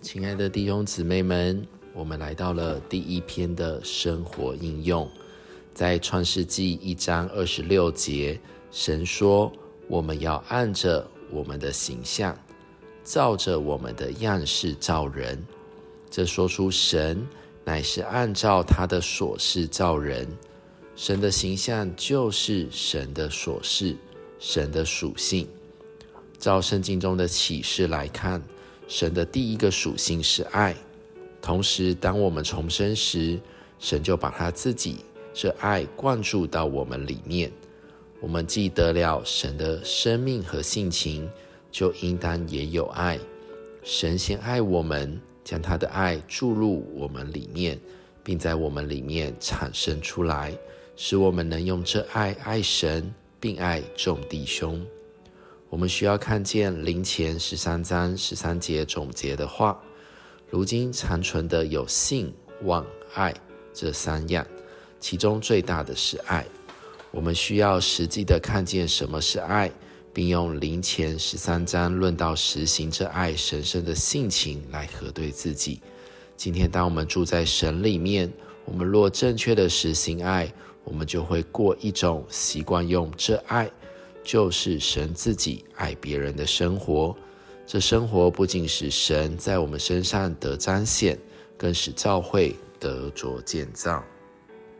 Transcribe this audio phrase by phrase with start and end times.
[0.00, 5.08] 亲爱的弟兄姊妹们，我们来到了第一篇的生活应用，
[5.74, 9.52] 在创世纪一章二十六节，神说
[9.88, 12.36] ：“我们要按着我们的形象，
[13.04, 15.44] 照着我们的样式造人。”
[16.10, 17.26] 这说出神
[17.64, 20.26] 乃是按照他的所事造人，
[20.96, 23.96] 神的形象就是神的所事，
[24.38, 25.48] 神的属性。
[26.38, 28.42] 照圣经中的启示来看，
[28.92, 30.76] 神的第一个属性是爱。
[31.40, 33.40] 同时，当我们重生时，
[33.78, 34.98] 神就把他自己
[35.32, 37.50] 这爱灌注到我们里面。
[38.20, 41.26] 我们既得了神的生命和性情，
[41.70, 43.18] 就应当也有爱。
[43.82, 47.80] 神先爱我们，将他的爱注入我们里面，
[48.22, 50.52] 并在我们里面产生出来，
[50.96, 54.84] 使我们能用这爱爱神，并爱众弟兄。
[55.72, 59.80] 我们需要看见灵前十三章十三节总结的话，
[60.50, 62.30] 如今残存的有性、
[62.64, 63.32] 望、爱
[63.72, 64.46] 这三样，
[65.00, 66.44] 其中最大的是爱。
[67.10, 69.72] 我们需要实际的看见什么是爱，
[70.12, 75.80] 并用灵前十三章论到实行这爱神圣的性情来核对自己。
[76.36, 78.30] 今天，当我们住在神里面，
[78.66, 80.52] 我们若正确的实行爱，
[80.84, 83.70] 我们就会过一种习惯用这爱。
[84.22, 87.16] 就是神自己爱别人的生活，
[87.66, 91.18] 这生活不仅使神在我们身上得彰显，
[91.56, 94.04] 更使教会得着建造。